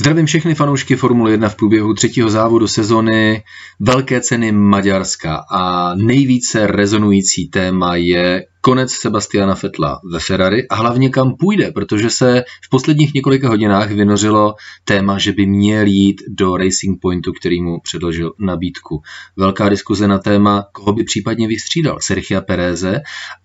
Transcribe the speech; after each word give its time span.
Zdravím 0.00 0.26
všechny 0.26 0.54
fanoušky 0.54 0.96
Formule 0.96 1.30
1 1.30 1.48
v 1.48 1.56
průběhu 1.56 1.94
třetího 1.94 2.30
závodu 2.30 2.68
sezony. 2.68 3.42
Velké 3.80 4.20
ceny 4.20 4.52
Maďarska 4.52 5.44
a 5.50 5.94
nejvíce 5.94 6.66
rezonující 6.66 7.48
téma 7.48 7.96
je 7.96 8.46
konec 8.66 8.92
Sebastiana 8.92 9.54
Fetla 9.54 10.00
ve 10.04 10.18
Ferrari 10.18 10.68
a 10.68 10.74
hlavně 10.74 11.08
kam 11.10 11.36
půjde, 11.36 11.72
protože 11.72 12.10
se 12.10 12.44
v 12.64 12.68
posledních 12.70 13.14
několika 13.14 13.48
hodinách 13.48 13.90
vynořilo 13.90 14.54
téma, 14.84 15.18
že 15.18 15.32
by 15.32 15.46
měl 15.46 15.86
jít 15.86 16.22
do 16.28 16.56
Racing 16.56 17.00
Pointu, 17.00 17.32
který 17.32 17.62
mu 17.62 17.80
předložil 17.80 18.32
nabídku. 18.38 19.02
Velká 19.36 19.68
diskuze 19.68 20.08
na 20.08 20.18
téma, 20.18 20.66
koho 20.72 20.92
by 20.92 21.04
případně 21.04 21.48
vystřídal, 21.48 21.98
Sergio 22.00 22.40
Pereze 22.40 23.00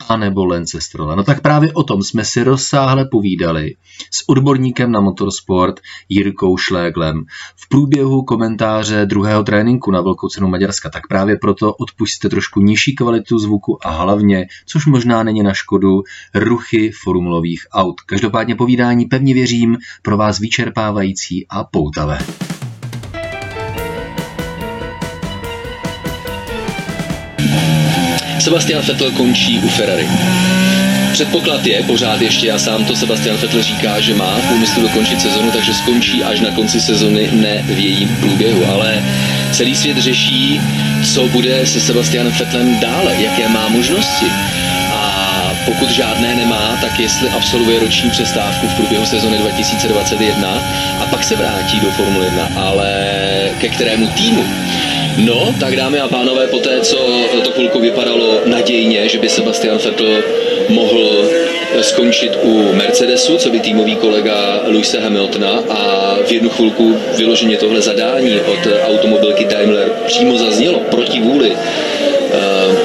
a 0.09 0.17
nebo 0.17 0.45
Lence 0.45 0.81
Strolla. 0.81 1.15
No 1.15 1.23
tak 1.23 1.41
právě 1.41 1.73
o 1.73 1.83
tom 1.83 2.03
jsme 2.03 2.25
si 2.25 2.43
rozsáhle 2.43 3.05
povídali 3.05 3.75
s 4.11 4.29
odborníkem 4.29 4.91
na 4.91 5.01
motorsport 5.01 5.79
Jirkou 6.09 6.57
Šléglem 6.57 7.25
v 7.55 7.69
průběhu 7.69 8.23
komentáře 8.23 9.05
druhého 9.05 9.43
tréninku 9.43 9.91
na 9.91 10.01
Velkou 10.01 10.29
cenu 10.29 10.47
Maďarska. 10.47 10.89
Tak 10.89 11.07
právě 11.07 11.37
proto 11.41 11.73
odpustíte 11.73 12.29
trošku 12.29 12.61
nižší 12.61 12.95
kvalitu 12.95 13.39
zvuku 13.39 13.87
a 13.87 13.89
hlavně, 13.89 14.47
což 14.65 14.85
možná 14.85 15.10
možná 15.11 15.23
není 15.23 15.43
na 15.43 15.53
škodu 15.53 16.03
ruchy 16.33 16.91
formulových 17.03 17.67
aut. 17.71 18.01
Každopádně 18.01 18.55
povídání 18.55 19.05
pevně 19.05 19.33
věřím 19.33 19.77
pro 20.01 20.17
vás 20.17 20.39
vyčerpávající 20.39 21.45
a 21.49 21.63
poutavé. 21.63 22.19
Sebastian 28.39 28.83
Vettel 28.87 29.11
končí 29.11 29.59
u 29.59 29.69
Ferrari. 29.69 30.07
Předpoklad 31.13 31.65
je 31.65 31.83
pořád 31.83 32.21
ještě, 32.21 32.51
a 32.51 32.59
sám 32.59 32.85
to 32.85 32.95
Sebastian 32.95 33.37
Vettel 33.37 33.63
říká, 33.63 33.99
že 33.99 34.15
má 34.15 34.39
v 34.39 34.51
úmyslu 34.51 34.81
dokončit 34.81 35.21
sezonu, 35.21 35.51
takže 35.51 35.73
skončí 35.73 36.23
až 36.23 36.39
na 36.39 36.51
konci 36.55 36.81
sezony, 36.81 37.29
ne 37.31 37.63
v 37.67 37.79
jejím 37.79 38.09
průběhu. 38.19 38.65
Ale 38.65 39.03
celý 39.51 39.75
svět 39.75 39.97
řeší, 39.97 40.61
co 41.13 41.27
bude 41.27 41.65
se 41.65 41.79
Sebastianem 41.79 42.33
Vettelem 42.39 42.79
dále, 42.79 43.15
jaké 43.21 43.49
má 43.49 43.69
možnosti 43.69 44.25
pokud 45.65 45.89
žádné 45.89 46.35
nemá, 46.35 46.77
tak 46.81 46.99
jestli 46.99 47.29
absolvuje 47.29 47.79
roční 47.79 48.09
přestávku 48.09 48.67
v 48.67 48.75
průběhu 48.75 49.05
sezony 49.05 49.37
2021 49.37 50.63
a 50.99 51.05
pak 51.05 51.23
se 51.23 51.35
vrátí 51.35 51.79
do 51.79 51.91
Formule 51.91 52.25
1, 52.25 52.49
ale 52.55 52.91
ke 53.59 53.69
kterému 53.69 54.07
týmu? 54.07 54.43
No, 55.17 55.55
tak 55.59 55.75
dámy 55.75 55.99
a 55.99 56.07
pánové, 56.07 56.47
po 56.47 56.59
té, 56.59 56.81
co 56.81 56.97
to 57.43 57.51
chvilku 57.51 57.79
vypadalo 57.79 58.41
nadějně, 58.45 59.09
že 59.09 59.19
by 59.19 59.29
Sebastian 59.29 59.77
Vettel 59.77 60.23
mohl 60.69 61.29
skončit 61.81 62.37
u 62.41 62.73
Mercedesu, 62.73 63.37
co 63.37 63.49
by 63.49 63.59
týmový 63.59 63.95
kolega 63.95 64.61
Luise 64.67 64.99
Hamiltona 64.99 65.59
a 65.69 66.15
v 66.27 66.31
jednu 66.31 66.49
chvilku 66.49 66.97
vyloženě 67.17 67.57
tohle 67.57 67.81
zadání 67.81 68.41
od 68.41 68.67
automobilky 68.87 69.45
Daimler 69.45 69.89
přímo 70.05 70.37
zaznělo 70.37 70.79
proti 70.79 71.19
vůli 71.19 71.51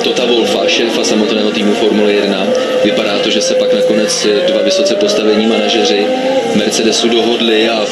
Tota 0.07 0.23
Wolfa, 0.25 0.69
šéfa 0.69 1.05
samotného 1.05 1.51
týmu 1.51 1.75
Formule 1.75 2.13
1. 2.13 2.47
Vypadá 2.85 3.19
to, 3.19 3.31
že 3.31 3.43
se 3.43 3.55
pak 3.55 3.75
nakonec 3.75 4.27
dva 4.47 4.63
vysoce 4.63 4.95
postavení 4.95 5.47
manažeři 5.47 6.07
Mercedesu 6.55 7.09
dohodli 7.09 7.69
a 7.69 7.87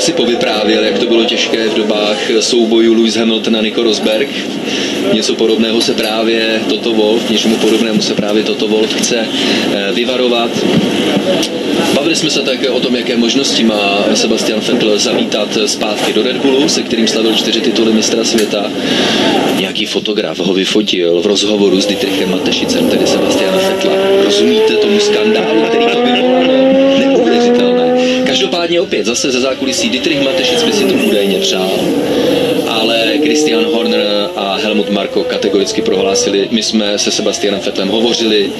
asi 0.00 0.12
povyprávěl, 0.12 0.84
jak 0.84 0.98
to 0.98 1.06
bylo 1.06 1.24
těžké 1.24 1.68
v 1.68 1.74
dobách 1.74 2.30
soubojů 2.40 2.94
Lewis 2.94 3.16
Hamilton 3.16 3.56
a 3.56 3.60
Nico 3.60 3.82
Rosberg. 3.82 4.28
Něco 5.12 5.34
podobného 5.34 5.80
se 5.80 5.94
právě 5.94 6.60
Toto 6.68 6.92
Wolf, 6.92 7.30
něčemu 7.30 7.56
podobnému 7.56 8.02
se 8.02 8.14
právě 8.14 8.42
Toto 8.42 8.68
Wolf 8.68 8.94
chce 8.94 9.16
eh, 9.18 9.92
vyvarovat. 9.92 10.50
Bavili 11.94 12.16
jsme 12.16 12.30
se 12.30 12.42
také 12.42 12.70
o 12.70 12.80
tom, 12.80 12.96
jaké 12.96 13.16
možnosti 13.16 13.64
má 13.64 14.04
Sebastian 14.14 14.60
Vettel 14.60 14.98
zavítat 14.98 15.58
zpátky 15.66 16.12
do 16.12 16.22
Red 16.22 16.36
Bullu, 16.36 16.68
se 16.68 16.82
kterým 16.82 17.08
slavil 17.08 17.34
čtyři 17.34 17.60
tituly 17.60 17.92
mistra 17.92 18.24
světa. 18.24 18.70
Nějaký 19.58 19.86
fotograf 19.86 20.38
ho 20.38 20.54
vyfotil 20.54 21.20
v 21.20 21.26
rozhovoru 21.26 21.80
s 21.80 21.86
Dietrichem 21.86 22.30
Matešicem, 22.30 22.88
tedy 22.88 23.06
Sebastiana 23.06 23.58
Vettela. 23.58 23.96
Rozumíte 24.24 24.74
tomu 24.74 25.00
skandálu, 25.00 25.62
který 25.62 25.86
to 25.86 26.02
vyvolalo? 26.02 26.69
Každopádně 28.50 28.80
opět 28.80 29.06
zase 29.06 29.30
ze 29.30 29.40
zákulisí 29.40 29.90
Dietrich 29.90 30.20
Matešic 30.20 30.62
by 30.62 30.72
si 30.72 30.84
to 30.84 30.94
údajně 30.94 31.38
přál, 31.38 31.70
ale 32.68 33.18
Christian 33.22 33.64
Horner 33.64 34.28
a 34.36 34.56
Helmut 34.56 34.90
Marko 34.90 35.24
kategoricky 35.24 35.82
prohlásili, 35.82 36.48
my 36.50 36.62
jsme 36.62 36.98
se 36.98 37.10
Sebastianem 37.10 37.60
Fettlem 37.60 37.88
hovořili, 37.88 38.50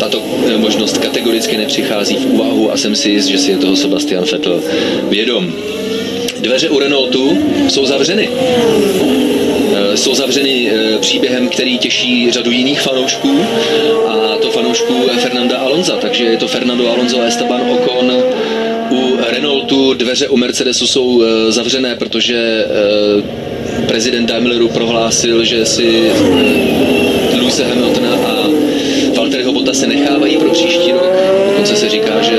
tato 0.00 0.22
eh, 0.46 0.56
možnost 0.56 0.98
kategoricky 0.98 1.56
nepřichází 1.56 2.16
v 2.16 2.26
úvahu 2.26 2.72
a 2.72 2.76
jsem 2.76 2.96
si 2.96 3.10
jist, 3.10 3.26
že 3.26 3.38
si 3.38 3.50
je 3.50 3.56
toho 3.56 3.76
Sebastian 3.76 4.24
Vettel 4.32 4.62
vědom. 5.08 5.52
Dveře 6.40 6.68
u 6.68 6.78
Renaultu 6.78 7.38
jsou 7.68 7.86
zavřeny. 7.86 8.28
Eh, 9.74 9.96
jsou 9.96 10.14
zavřeny 10.14 10.70
eh, 10.70 10.98
příběhem, 10.98 11.48
který 11.48 11.78
těší 11.78 12.30
řadu 12.30 12.50
jiných 12.50 12.80
fanoušků 12.80 13.40
a 14.08 14.36
to 14.42 14.50
fanoušků 14.50 14.94
Fernanda 15.18 15.58
Alonza. 15.58 15.96
Takže 15.96 16.24
je 16.24 16.36
to 16.36 16.48
Fernando 16.48 16.90
Alonso 16.90 17.20
a 17.20 17.24
Esteban 17.24 17.60
Ocon 17.70 18.12
Renaultu 19.44 19.94
dveře 19.94 20.28
u 20.28 20.36
Mercedesu 20.36 20.86
jsou 20.86 21.22
eh, 21.22 21.52
zavřené, 21.52 21.96
protože 21.96 22.64
eh, 22.64 23.86
prezident 23.86 24.26
Daimleru 24.26 24.68
prohlásil, 24.68 25.44
že 25.44 25.66
si 25.66 26.10
eh, 26.10 27.36
Luise 27.36 27.64
Hamiltona 27.64 28.14
a 28.14 28.48
Valtteriho 29.16 29.52
se 29.72 29.86
nechávají 29.86 30.36
pro 30.36 30.50
příští 30.50 30.92
rok. 30.92 31.08
Dokonce 31.46 31.76
se 31.76 31.88
říká, 31.88 32.22
že 32.22 32.36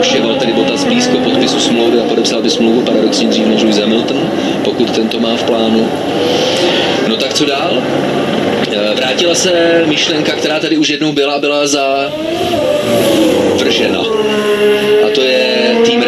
už 0.00 0.12
je 0.12 0.20
Valtteri 0.20 0.52
Bottas 0.52 0.84
blízko 0.84 1.18
podpisu 1.18 1.60
smlouvy 1.60 1.98
a 1.98 2.02
podepsal 2.02 2.42
by 2.42 2.50
smlouvu 2.50 2.80
paradoxně 2.80 3.28
dřív 3.28 3.46
než 3.46 3.62
Lewis 3.62 3.78
Hamilton, 3.78 4.30
pokud 4.64 4.90
tento 4.90 5.20
má 5.20 5.36
v 5.36 5.42
plánu. 5.42 5.88
No 7.08 7.16
tak 7.16 7.34
co 7.34 7.44
dál? 7.44 7.82
Vrátila 8.94 9.34
se 9.34 9.82
myšlenka, 9.86 10.32
která 10.32 10.60
tady 10.60 10.76
už 10.76 10.88
jednou 10.88 11.12
byla, 11.12 11.38
byla 11.38 11.66
za 11.66 12.12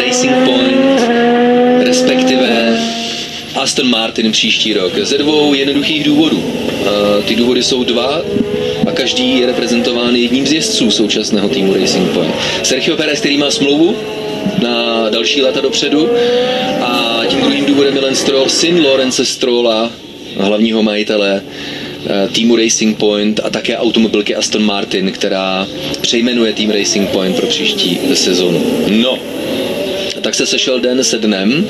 Racing 0.09 0.45
Point, 0.45 1.01
respektive 1.83 2.79
Aston 3.55 3.89
Martin 3.89 4.31
příští 4.31 4.73
rok. 4.73 4.93
Ze 5.03 5.17
dvou 5.17 5.53
jednoduchých 5.53 6.03
důvodů. 6.03 6.43
Ty 7.25 7.35
důvody 7.35 7.63
jsou 7.63 7.83
dva 7.83 8.21
a 8.87 8.91
každý 8.91 9.39
je 9.39 9.45
reprezentován 9.45 10.15
jedním 10.15 10.47
z 10.47 10.53
jezdců 10.53 10.91
současného 10.91 11.49
týmu 11.49 11.73
Racing 11.73 12.09
Point. 12.09 12.35
Sergio 12.63 12.97
Perez, 12.97 13.19
který 13.19 13.37
má 13.37 13.51
smlouvu 13.51 13.95
na 14.61 15.09
další 15.09 15.41
léta 15.41 15.61
dopředu 15.61 16.09
a 16.81 17.21
tím 17.27 17.41
druhým 17.41 17.65
důvodem 17.65 17.95
je 17.95 18.01
Len 18.01 18.15
Stroll, 18.15 18.49
syn 18.49 18.81
Lorence 18.81 19.25
Strolla, 19.25 19.91
hlavního 20.37 20.83
majitele 20.83 21.41
Eh, 22.05 22.27
týmu 22.31 22.55
Racing 22.55 22.97
Point 22.97 23.39
a 23.43 23.49
také 23.49 23.77
automobilky 23.77 24.35
Aston 24.35 24.63
Martin, 24.63 25.11
která 25.11 25.67
přejmenuje 26.01 26.53
tým 26.53 26.71
Racing 26.71 27.09
Point 27.09 27.35
pro 27.35 27.47
příští 27.47 27.99
sezonu. 28.13 28.63
No, 28.87 29.19
tak 30.29 30.35
se 30.35 30.45
sešel 30.45 30.79
den 30.79 31.03
se 31.03 31.17
dnem 31.17 31.67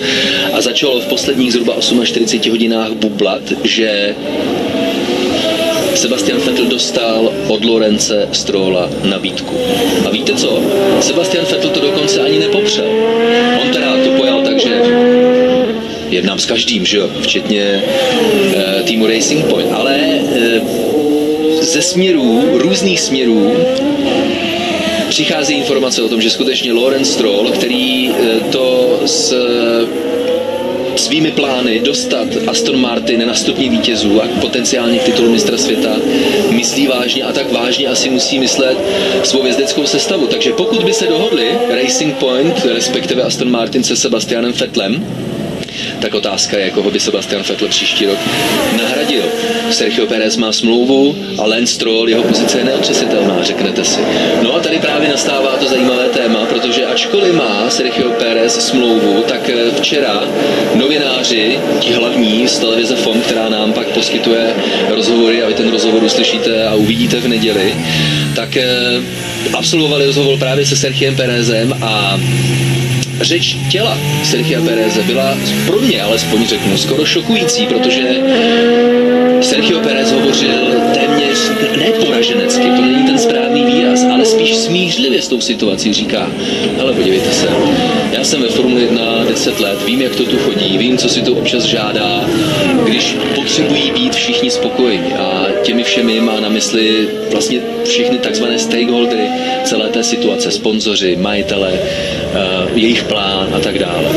a 0.53 0.61
začalo 0.61 1.01
v 1.01 1.05
posledních 1.05 1.53
zhruba 1.53 1.75
48 2.03 2.51
hodinách 2.51 2.91
bublat, 2.91 3.41
že 3.63 4.15
Sebastian 5.95 6.39
Vettel 6.39 6.65
dostal 6.65 7.33
od 7.47 7.65
Lorence 7.65 8.27
Strola 8.31 8.89
nabídku. 9.03 9.55
A 10.05 10.09
víte 10.09 10.33
co? 10.33 10.63
Sebastian 11.01 11.45
Vettel 11.45 11.69
to 11.69 11.79
dokonce 11.79 12.21
ani 12.21 12.39
nepopřel. 12.39 12.85
On 13.61 13.73
teda 13.73 13.95
to 14.03 14.11
pojal 14.17 14.41
tak, 14.41 14.59
že 14.59 14.81
jednám 16.09 16.39
s 16.39 16.45
každým, 16.45 16.85
že 16.85 16.97
jo, 16.97 17.09
včetně 17.21 17.61
e, 17.61 18.83
týmu 18.83 19.07
Racing 19.07 19.45
Point, 19.45 19.71
ale 19.71 19.95
e, 19.95 20.61
ze 21.61 21.81
směrů, 21.81 22.49
různých 22.53 22.99
směrů 22.99 23.51
přichází 25.09 25.53
informace 25.53 26.01
o 26.01 26.09
tom, 26.09 26.21
že 26.21 26.29
skutečně 26.29 26.73
Lawrence 26.73 27.11
Stroll, 27.11 27.51
který 27.51 28.09
e, 28.09 28.39
to 28.51 28.99
s 29.05 29.33
svými 30.99 31.31
plány 31.31 31.79
dostat 31.79 32.27
Aston 32.47 32.81
Martin 32.81 33.27
na 33.27 33.33
stupni 33.33 33.69
vítězů 33.69 34.23
a 34.23 34.27
potenciálně 34.41 34.99
k 34.99 35.03
titulu 35.03 35.31
mistra 35.31 35.57
světa 35.57 35.95
myslí 36.49 36.87
vážně 36.87 37.23
a 37.23 37.33
tak 37.33 37.51
vážně 37.51 37.87
asi 37.87 38.09
musí 38.09 38.39
myslet 38.39 38.77
svou 39.23 39.43
vězdeckou 39.43 39.85
sestavu. 39.85 40.27
Takže 40.27 40.53
pokud 40.53 40.83
by 40.83 40.93
se 40.93 41.07
dohodli 41.07 41.47
Racing 41.83 42.15
Point, 42.15 42.65
respektive 42.65 43.23
Aston 43.23 43.51
Martin 43.51 43.83
se 43.83 43.95
Sebastianem 43.95 44.53
Fettlem, 44.53 45.05
tak 45.99 46.13
otázka 46.13 46.57
je, 46.57 46.69
koho 46.69 46.91
by 46.91 46.99
Sebastian 46.99 47.43
Vettel 47.49 47.67
příští 47.67 48.05
rok 48.05 48.17
nahradil. 48.77 49.23
Sergio 49.71 50.07
Perez 50.07 50.37
má 50.37 50.51
smlouvu 50.51 51.15
a 51.37 51.45
Lance 51.45 51.73
Stroll, 51.73 52.09
jeho 52.09 52.23
pozice 52.23 52.57
je 52.57 52.63
neotřesitelná, 52.63 53.43
řeknete 53.43 53.85
si. 53.85 53.99
No 54.41 54.55
a 54.55 54.59
tady 54.59 54.79
právě 54.79 55.09
nastává 55.09 55.57
to 55.57 55.67
zajímavé 55.67 56.09
téma, 56.09 56.45
protože 56.45 56.85
ačkoliv 56.85 57.33
má 57.33 57.69
Sergio 57.69 58.09
Perez 58.09 58.67
smlouvu, 58.67 59.23
tak 59.27 59.49
eh, 59.49 59.71
včera 59.71 60.23
novináři, 60.75 61.59
ti 61.79 61.93
hlavní 61.93 62.47
z 62.47 62.59
televize 62.59 62.95
FOM, 62.95 63.21
která 63.21 63.49
nám 63.49 63.73
pak 63.73 63.87
poskytuje 63.87 64.53
rozhovory 64.89 65.43
a 65.43 65.47
vy 65.47 65.53
ten 65.53 65.69
rozhovor 65.69 66.03
uslyšíte 66.03 66.67
a 66.67 66.75
uvidíte 66.75 67.19
v 67.19 67.27
neděli, 67.27 67.75
tak 68.35 68.57
eh, 68.57 69.01
absolvovali 69.53 70.05
rozhovor 70.05 70.39
právě 70.39 70.65
se 70.65 70.75
Sergiem 70.75 71.15
Perezem 71.15 71.73
a 71.81 72.19
řeč 73.21 73.57
těla 73.69 73.97
Sergio 74.23 74.61
Pereze 74.61 75.03
byla 75.03 75.37
pro 75.65 75.79
mě 75.79 76.01
alespoň 76.01 76.47
řeknu 76.47 76.77
skoro 76.77 77.05
šokující, 77.05 77.67
protože 77.67 78.01
Sergio 79.41 79.79
Perez 79.79 80.11
hovořil 80.11 80.71
téměř 80.93 81.51
ne 81.77 81.91
poraženecky, 82.05 82.63
to 82.63 82.81
není 82.81 83.03
ten 83.03 83.17
správný 83.17 83.65
výraz, 83.65 84.03
ale 84.03 84.25
spíš 84.25 84.55
smířlivě 84.55 85.21
s 85.21 85.27
tou 85.27 85.41
situací 85.41 85.93
říká, 85.93 86.31
ale 86.81 86.93
podívejte 86.93 87.31
se, 87.31 87.47
já 88.11 88.23
jsem 88.23 88.41
ve 88.41 88.49
Formuli 88.49 88.81
1 88.81 89.23
10 89.23 89.59
let, 89.59 89.83
vím, 89.85 90.01
jak 90.01 90.15
to 90.15 90.23
tu 90.23 90.37
chodí, 90.37 90.77
vím, 90.77 90.97
co 90.97 91.09
si 91.09 91.21
to 91.21 91.33
občas 91.33 91.63
žádá, 91.63 92.25
když 92.85 93.15
potřebují 93.35 93.91
být 93.91 94.15
všichni 94.15 94.51
spokojeni 94.51 95.13
a 95.13 95.28
všemi 95.99 96.21
má 96.21 96.39
na 96.39 96.49
mysli 96.49 97.07
vlastně 97.31 97.61
všechny 97.83 98.17
takzvané 98.17 98.59
stakeholdery 98.59 99.27
celé 99.63 99.89
té 99.89 100.03
situace, 100.03 100.51
sponzoři, 100.51 101.15
majitele, 101.15 101.73
uh, 101.73 102.77
jejich 102.77 103.03
plán 103.03 103.49
a 103.55 103.59
tak 103.59 103.79
dále. 103.79 104.09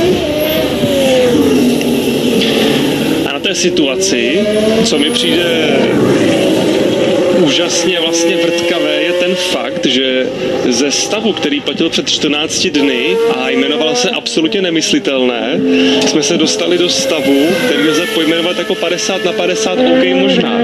A 3.26 3.32
na 3.32 3.40
té 3.40 3.54
situaci, 3.54 4.40
co 4.84 4.98
mi 4.98 5.10
přijde 5.10 5.76
úžasně 7.38 8.00
vlastně 8.00 8.36
fakt, 8.36 8.62
že 9.92 10.26
ze 10.68 10.90
stavu, 10.90 11.32
který 11.32 11.60
platil 11.60 11.90
před 11.90 12.08
14 12.08 12.66
dny 12.66 13.16
a 13.36 13.50
jmenoval 13.50 13.94
se 13.94 14.10
absolutně 14.10 14.62
nemyslitelné, 14.62 15.60
jsme 16.06 16.22
se 16.22 16.36
dostali 16.36 16.78
do 16.78 16.88
stavu, 16.88 17.46
který 17.66 17.88
lze 17.88 18.06
pojmenovat 18.06 18.58
jako 18.58 18.74
50 18.74 19.24
na 19.24 19.32
50 19.32 19.78
OK 19.78 20.04
možná. 20.14 20.58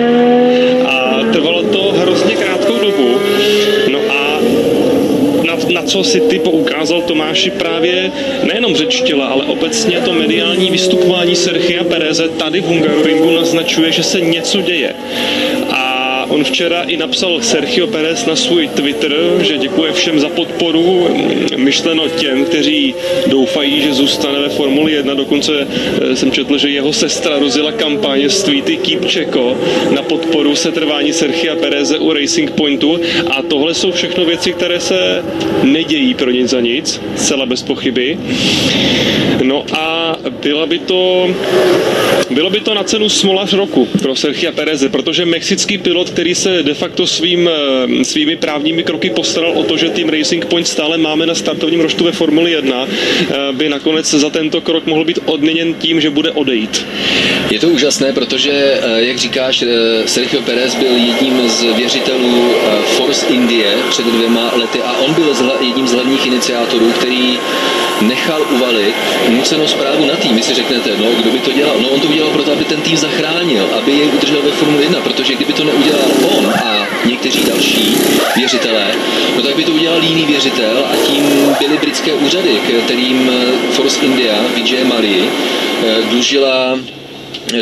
A 0.86 1.20
trvalo 1.32 1.62
to 1.62 1.92
hrozně 1.92 2.36
krátkou 2.36 2.78
dobu. 2.78 3.18
No 3.88 3.98
a 4.10 4.40
na, 5.46 5.56
na 5.72 5.82
co 5.82 6.04
si 6.04 6.20
ty 6.20 6.38
poukázal 6.38 7.02
Tomáši 7.02 7.50
právě 7.50 8.12
nejenom 8.42 8.76
řeč 8.76 9.00
těla, 9.00 9.26
ale 9.26 9.44
obecně 9.44 10.00
to 10.00 10.12
mediální 10.12 10.70
vystupování 10.70 11.36
Serchia 11.36 11.84
Pereze 11.84 12.28
tady 12.28 12.60
v 12.60 12.64
Hungaroringu 12.64 13.36
naznačuje, 13.36 13.92
že 13.92 14.02
se 14.02 14.20
něco 14.20 14.60
děje. 14.60 14.94
On 16.28 16.44
včera 16.44 16.82
i 16.82 16.96
napsal 16.96 17.40
Sergio 17.40 17.86
Perez 17.86 18.26
na 18.26 18.36
svůj 18.36 18.68
Twitter, 18.68 19.12
že 19.40 19.58
děkuje 19.58 19.92
všem 19.92 20.20
za 20.20 20.28
podporu, 20.28 21.08
myšleno 21.56 22.08
těm, 22.08 22.44
kteří 22.44 22.94
doufají, 23.26 23.80
že 23.82 23.94
zůstane 23.94 24.40
ve 24.40 24.48
Formuli 24.48 24.92
1. 24.92 25.14
Dokonce 25.14 25.52
eh, 26.00 26.16
jsem 26.16 26.32
četl, 26.32 26.58
že 26.58 26.68
jeho 26.68 26.92
sestra 26.92 27.38
rozjela 27.38 27.72
kampaně 27.72 28.30
s 28.30 28.42
tweety 28.42 28.76
Keep 28.76 29.06
Čeko 29.06 29.58
na 29.90 30.02
podporu 30.02 30.56
setrvání 30.56 31.12
Sergio 31.12 31.56
Pereze 31.56 31.98
u 31.98 32.12
Racing 32.12 32.50
Pointu 32.50 33.00
a 33.30 33.42
tohle 33.42 33.74
jsou 33.74 33.92
všechno 33.92 34.24
věci, 34.24 34.52
které 34.52 34.80
se 34.80 35.24
nedějí 35.62 36.14
pro 36.14 36.30
nic 36.30 36.50
za 36.50 36.60
nic, 36.60 37.00
zcela 37.16 37.46
bez 37.46 37.62
pochyby. 37.62 38.18
No 39.42 39.64
a 39.72 40.16
byla 40.42 40.66
by 40.66 40.78
to, 40.78 41.28
bylo 42.30 42.50
by 42.50 42.60
to 42.60 42.74
na 42.74 42.84
cenu 42.84 43.08
smolař 43.08 43.52
roku 43.52 43.88
pro 44.02 44.16
Sergio 44.16 44.52
Pereze, 44.52 44.88
protože 44.88 45.26
mexický 45.26 45.78
pilot, 45.78 46.10
který 46.10 46.34
se 46.34 46.62
de 46.62 46.74
facto 46.74 47.06
svým, 47.06 47.48
eh, 47.48 48.04
svými 48.04 48.36
právními 48.36 48.82
kroky 48.82 49.10
postaral 49.10 49.52
o 49.52 49.64
to, 49.64 49.76
že 49.76 49.88
tým 49.88 50.08
Racing 50.08 50.46
Point 50.46 50.68
stále 50.68 50.98
máme 50.98 51.26
na 51.26 51.34
startovním 51.34 51.80
roštu 51.80 52.04
ve 52.04 52.12
Formuli 52.12 52.50
1, 52.50 52.86
eh, 52.88 53.34
by 53.52 53.68
nakonec 53.68 54.10
za 54.10 54.30
tento 54.30 54.60
krok 54.60 54.86
mohl 54.86 55.04
být 55.04 55.18
odměněn 55.24 55.74
tím, 55.74 56.00
že 56.00 56.10
bude 56.10 56.30
odejít. 56.30 56.86
Je 57.50 57.58
to 57.58 57.68
úžasné, 57.68 58.12
protože, 58.12 58.52
eh, 58.52 59.02
jak 59.02 59.18
říkáš, 59.18 59.64
Sergio 60.06 60.42
Perez 60.42 60.74
byl 60.74 60.96
jedním 60.96 61.48
z 61.48 61.76
věřitelů 61.76 62.52
Force 62.84 63.26
Indie 63.26 63.76
před 63.90 64.06
dvěma 64.06 64.52
lety 64.56 64.78
a 64.84 64.92
on 64.98 65.14
byl 65.14 65.36
jedním 65.60 65.88
z 65.88 65.92
hlavních 65.92 66.26
iniciátorů, 66.26 66.92
který 66.92 67.38
nechal 68.00 68.46
uvalit 68.50 68.94
nucenou 69.28 69.66
zprávu 69.66 70.06
na 70.06 70.16
tým. 70.16 70.36
Vy 70.36 70.42
si 70.42 70.54
řeknete, 70.54 70.90
no 70.98 71.10
kdo 71.10 71.30
by 71.30 71.38
to 71.38 71.52
dělal? 71.52 71.76
No 71.80 71.88
on 71.88 72.00
to 72.00 72.08
udělal 72.08 72.30
proto, 72.30 72.52
aby 72.52 72.64
ten 72.64 72.80
tým 72.80 72.96
zachránil, 72.96 73.68
aby 73.78 73.92
je 73.92 74.06
udržel 74.06 74.42
ve 74.42 74.50
Formule 74.50 74.82
1, 74.82 75.00
protože 75.00 75.34
kdyby 75.34 75.52
to 75.52 75.64
neudělal 75.64 76.10
on 76.38 76.46
a 76.46 76.86
někteří 77.04 77.44
další 77.44 77.96
věřitelé, 78.36 78.86
no 79.36 79.42
tak 79.42 79.56
by 79.56 79.64
to 79.64 79.72
udělal 79.72 80.02
jiný 80.02 80.26
věřitel 80.26 80.84
a 80.92 80.96
tím 80.96 81.24
byly 81.60 81.78
britské 81.78 82.12
úřady, 82.12 82.60
kterým 82.84 83.30
Force 83.70 84.00
India, 84.04 84.34
Vijay 84.54 84.84
Mali, 84.84 85.24
eh, 85.86 86.02
dlužila 86.10 86.78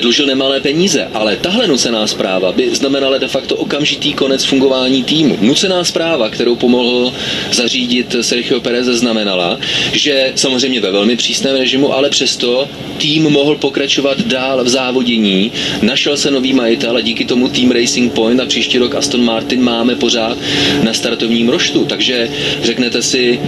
dlužil 0.00 0.26
nemalé 0.26 0.60
peníze, 0.60 1.08
ale 1.14 1.36
tahle 1.36 1.66
nucená 1.66 2.06
zpráva 2.06 2.52
by 2.52 2.74
znamenala 2.74 3.18
de 3.18 3.28
facto 3.28 3.56
okamžitý 3.56 4.14
konec 4.14 4.44
fungování 4.44 5.04
týmu. 5.04 5.38
Nucená 5.40 5.84
zpráva, 5.84 6.30
kterou 6.30 6.56
pomohl 6.56 7.12
zařídit 7.52 8.16
Sergio 8.20 8.60
Perez, 8.60 8.86
znamenala, 8.86 9.58
že 9.92 10.32
samozřejmě 10.34 10.80
ve 10.80 10.90
velmi 10.90 11.16
přísném 11.16 11.56
režimu, 11.56 11.94
ale 11.94 12.10
přesto 12.10 12.68
tým 12.98 13.22
mohl 13.22 13.56
pokračovat 13.56 14.20
dál 14.20 14.64
v 14.64 14.68
závodění. 14.68 15.52
Našel 15.82 16.16
se 16.16 16.30
nový 16.30 16.52
majitel 16.52 16.96
a 16.96 17.00
díky 17.00 17.24
tomu 17.24 17.48
Team 17.48 17.70
Racing 17.70 18.12
Point 18.12 18.40
a 18.40 18.46
příští 18.46 18.78
rok 18.78 18.94
Aston 18.94 19.24
Martin 19.24 19.62
máme 19.62 19.94
pořád 19.94 20.38
na 20.82 20.92
startovním 20.92 21.48
roštu. 21.48 21.84
Takže 21.84 22.30
řeknete 22.62 23.02
si, 23.02 23.40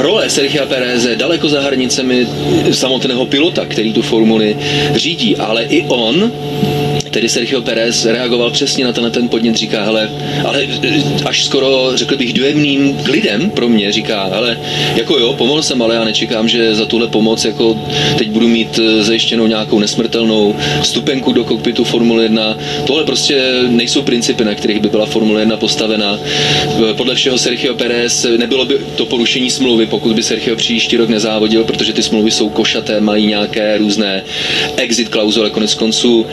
role 0.00 0.30
Sergio 0.30 0.66
Pereze 0.66 1.16
daleko 1.16 1.48
za 1.48 1.60
hranicemi 1.60 2.26
samotného 2.72 3.26
pilota, 3.26 3.64
který 3.64 3.92
tu 3.92 4.02
formuli 4.02 4.56
řídí, 4.94 5.36
ale 5.36 5.62
i 5.64 5.84
on 5.88 6.32
tedy 7.10 7.28
Sergio 7.28 7.60
Perez 7.60 8.04
reagoval 8.04 8.50
přesně 8.50 8.84
na 8.84 8.92
tenhle 8.92 9.10
ten 9.10 9.28
podnět, 9.28 9.56
říká, 9.56 9.84
hele, 9.84 10.10
ale 10.44 10.66
až 11.24 11.44
skoro, 11.44 11.90
řekl 11.94 12.16
bych, 12.16 12.32
dojemným 12.32 12.98
klidem 13.04 13.50
pro 13.50 13.68
mě, 13.68 13.92
říká, 13.92 14.22
ale 14.22 14.58
jako 14.96 15.18
jo, 15.18 15.34
pomohl 15.38 15.62
jsem, 15.62 15.82
ale 15.82 15.94
já 15.94 16.04
nečekám, 16.04 16.48
že 16.48 16.74
za 16.74 16.86
tuhle 16.86 17.08
pomoc 17.08 17.44
jako 17.44 17.76
teď 18.18 18.30
budu 18.30 18.48
mít 18.48 18.80
eh, 18.82 19.02
zajištěnou 19.02 19.46
nějakou 19.46 19.78
nesmrtelnou 19.78 20.56
stupenku 20.82 21.32
do 21.32 21.44
kokpitu 21.44 21.84
Formule 21.84 22.22
1. 22.22 22.56
Tohle 22.86 23.04
prostě 23.04 23.52
nejsou 23.68 24.02
principy, 24.02 24.44
na 24.44 24.54
kterých 24.54 24.80
by 24.80 24.88
byla 24.88 25.06
Formule 25.06 25.40
1 25.40 25.56
postavena. 25.56 26.18
Eh, 26.90 26.94
podle 26.94 27.14
všeho 27.14 27.38
Sergio 27.38 27.74
Perez 27.74 28.26
nebylo 28.36 28.64
by 28.64 28.78
to 28.96 29.06
porušení 29.06 29.50
smlouvy, 29.50 29.86
pokud 29.86 30.12
by 30.12 30.22
Sergio 30.22 30.56
příští 30.56 30.96
rok 30.96 31.08
nezávodil, 31.08 31.64
protože 31.64 31.92
ty 31.92 32.02
smlouvy 32.02 32.30
jsou 32.30 32.48
košaté, 32.48 33.00
mají 33.00 33.26
nějaké 33.26 33.78
různé 33.78 34.22
exit 34.76 35.08
klauzule, 35.08 35.50
konec 35.50 35.74
konců 35.74 36.26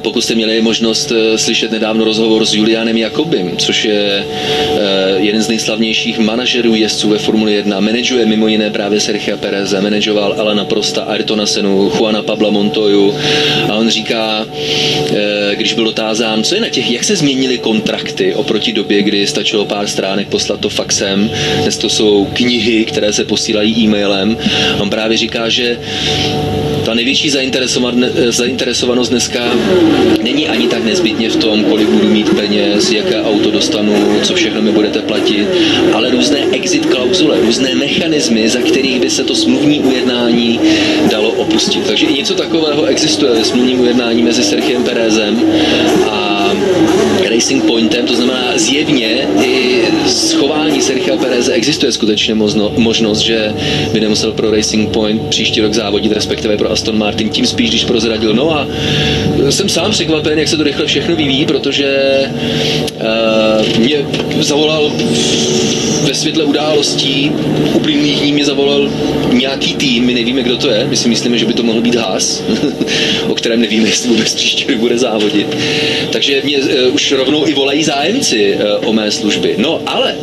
pokud 0.00 0.20
jste 0.20 0.34
měli 0.34 0.62
možnost 0.62 1.12
eh, 1.12 1.38
slyšet 1.38 1.72
nedávno 1.72 2.04
rozhovor 2.04 2.44
s 2.44 2.54
Julianem 2.54 2.96
Jakobem, 2.96 3.56
což 3.56 3.84
je 3.84 4.24
eh, 4.24 5.16
jeden 5.16 5.42
z 5.42 5.48
nejslavnějších 5.48 6.18
manažerů 6.18 6.74
jezdců 6.74 7.08
ve 7.08 7.18
Formuli 7.18 7.52
1, 7.52 7.80
manažuje 7.80 8.26
mimo 8.26 8.48
jiné 8.48 8.70
právě 8.70 9.00
Sergio 9.00 9.36
Pereze, 9.36 9.80
manažoval 9.80 10.34
Alana 10.38 10.64
Prosta, 10.64 11.02
Ayrtona 11.02 11.46
Senu, 11.46 11.92
Juana 11.96 12.22
Pabla 12.22 12.50
Montoyu 12.50 13.14
a 13.68 13.74
on 13.76 13.90
říká, 13.90 14.46
eh, 14.46 15.56
když 15.56 15.72
byl 15.72 15.84
dotázán, 15.84 16.42
co 16.42 16.54
je 16.54 16.60
na 16.60 16.68
těch, 16.68 16.90
jak 16.90 17.04
se 17.04 17.16
změnily 17.16 17.58
kontrakty 17.58 18.34
oproti 18.34 18.72
době, 18.72 19.02
kdy 19.02 19.26
stačilo 19.26 19.64
pár 19.64 19.86
stránek 19.86 20.28
poslat 20.28 20.60
to 20.60 20.68
faxem, 20.68 21.30
dnes 21.62 21.78
to 21.78 21.88
jsou 21.88 22.28
knihy, 22.32 22.84
které 22.84 23.12
se 23.12 23.24
posílají 23.24 23.84
e-mailem. 23.84 24.36
On 24.78 24.90
právě 24.90 25.16
říká, 25.16 25.48
že 25.48 25.78
ta 26.84 26.94
největší 26.94 27.30
zainteresovanost 28.30 29.10
dneska 29.10 29.40
není 30.22 30.48
ani 30.48 30.68
tak 30.68 30.84
nezbytně 30.84 31.30
v 31.30 31.36
tom, 31.36 31.64
kolik 31.64 31.88
budu 31.88 32.08
mít 32.08 32.34
peněz, 32.34 32.92
jaké 32.92 33.22
auto 33.22 33.50
dostanu, 33.50 33.92
co 34.22 34.34
všechno 34.34 34.62
mi 34.62 34.72
budete 34.72 34.98
platit, 34.98 35.48
ale 35.92 36.10
různé 36.10 36.38
exit 36.52 36.86
klauzule, 36.86 37.40
různé 37.40 37.74
mechanismy, 37.74 38.48
za 38.48 38.58
kterých 38.58 39.00
by 39.00 39.10
se 39.10 39.24
to 39.24 39.34
smluvní 39.34 39.80
ujednání 39.80 40.60
dalo 41.10 41.30
opustit. 41.30 41.86
Takže 41.86 42.06
i 42.06 42.12
něco 42.12 42.34
takového 42.34 42.84
existuje 42.84 43.32
ve 43.32 43.44
smluvním 43.44 43.80
ujednání 43.80 44.22
mezi 44.22 44.42
Sergiem 44.42 44.82
Perezem 44.82 45.40
a 46.10 46.52
Racing 47.30 47.64
Pointem, 47.64 48.06
to 48.06 48.14
znamená 48.16 48.52
zjevně 48.56 49.28
i 49.44 49.82
schování 50.06 50.82
Sergio 50.82 51.16
Pereze 51.16 51.52
existuje 51.52 51.92
skutečně 51.92 52.34
možno, 52.34 52.72
možnost, 52.76 53.18
že 53.18 53.54
by 53.92 54.00
nemusel 54.00 54.32
pro 54.32 54.50
Racing 54.50 54.90
Point 54.90 55.22
příští 55.28 55.60
rok 55.60 55.74
závodit, 55.74 56.12
respektive 56.12 56.56
pro 56.56 56.70
Aston 56.70 56.98
Martin, 56.98 57.28
tím 57.28 57.46
spíš, 57.46 57.68
když 57.68 57.84
prozradil. 57.84 58.34
No 58.34 58.54
a 58.58 58.68
jsem 59.50 59.68
sám 59.68 59.79
překvapen, 59.88 60.38
jak 60.38 60.48
se 60.48 60.56
to 60.56 60.62
rychle 60.62 60.86
všechno 60.86 61.16
vyvíjí, 61.16 61.46
protože 61.46 62.20
uh, 62.94 63.78
mě 63.78 63.96
zavolal 64.40 64.92
ve 66.02 66.14
světle 66.14 66.44
událostí 66.44 67.32
uplynulých 67.74 68.20
dní 68.20 68.32
mě 68.32 68.44
zavolal 68.44 68.90
nějaký 69.32 69.74
tým, 69.74 70.04
my 70.04 70.14
nevíme, 70.14 70.42
kdo 70.42 70.56
to 70.56 70.70
je, 70.70 70.86
my 70.86 70.96
si 70.96 71.08
myslíme, 71.08 71.38
že 71.38 71.46
by 71.46 71.52
to 71.52 71.62
mohl 71.62 71.80
být 71.80 71.94
Haas, 71.94 72.42
o 73.28 73.34
kterém 73.34 73.60
nevíme, 73.60 73.88
jestli 73.88 74.08
vůbec 74.08 74.34
příští 74.34 74.64
rok 74.64 74.78
bude 74.78 74.98
závodit. 74.98 75.56
Takže 76.12 76.42
mě 76.44 76.58
uh, 76.58 76.94
už 76.94 77.12
rovnou 77.12 77.46
i 77.46 77.54
volají 77.54 77.84
zájemci 77.84 78.54
uh, 78.54 78.88
o 78.88 78.92
mé 78.92 79.10
služby. 79.10 79.54
No 79.58 79.80
ale 79.86 80.14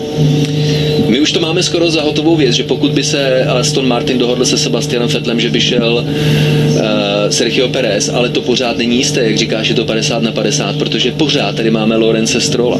už 1.27 1.31
to 1.31 1.39
máme 1.39 1.63
skoro 1.63 1.91
za 1.91 2.01
hotovou 2.01 2.35
věc, 2.35 2.55
že 2.55 2.63
pokud 2.63 2.91
by 2.91 3.03
se 3.03 3.43
Aston 3.43 3.87
Martin 3.87 4.17
dohodl 4.17 4.45
se 4.45 4.57
Sebastianem 4.57 5.09
Fettlem, 5.09 5.39
že 5.39 5.49
by 5.49 5.61
šel 5.61 6.05
uh, 6.05 6.81
Sergio 7.29 7.67
Perez, 7.67 8.09
ale 8.09 8.29
to 8.29 8.41
pořád 8.41 8.77
není 8.77 8.97
jisté, 8.97 9.23
jak 9.23 9.37
říkáš, 9.37 9.67
je 9.67 9.75
to 9.75 9.85
50 9.85 10.23
na 10.23 10.31
50, 10.31 10.75
protože 10.75 11.11
pořád 11.11 11.55
tady 11.55 11.71
máme 11.71 11.95
Lorence 11.95 12.41
Strola. 12.41 12.79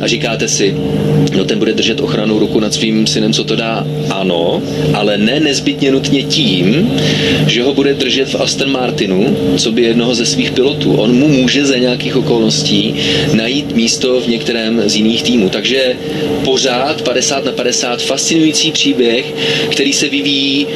A 0.00 0.06
říkáte 0.06 0.48
si, 0.48 0.76
no 1.36 1.44
ten 1.44 1.58
bude 1.58 1.72
držet 1.72 2.00
ochranou 2.00 2.38
ruku 2.38 2.60
nad 2.60 2.74
svým 2.74 3.06
synem, 3.06 3.32
co 3.32 3.44
to 3.44 3.56
dá? 3.56 3.86
Ano, 4.10 4.62
ale 4.94 5.18
ne 5.18 5.40
nezbytně 5.40 5.90
nutně 5.92 6.22
tím, 6.22 6.92
že 7.46 7.62
ho 7.62 7.74
bude 7.74 7.94
držet 7.94 8.28
v 8.28 8.40
Aston 8.40 8.72
Martinu, 8.72 9.36
co 9.56 9.72
by 9.72 9.82
jednoho 9.82 10.14
ze 10.14 10.26
svých 10.26 10.50
pilotů. 10.50 10.92
On 10.94 11.14
mu 11.14 11.28
může 11.28 11.66
za 11.66 11.78
nějakých 11.78 12.16
okolností 12.16 12.94
najít 13.32 13.76
místo 13.76 14.20
v 14.20 14.28
některém 14.28 14.82
z 14.86 14.96
jiných 14.96 15.22
týmů. 15.22 15.48
Takže 15.48 15.96
pořád 16.44 17.02
50 17.02 17.45
na 17.46 17.52
50 17.52 18.02
fascinující 18.02 18.72
příběh, 18.72 19.26
který 19.70 19.92
se 19.92 20.08
vyvíjí 20.08 20.66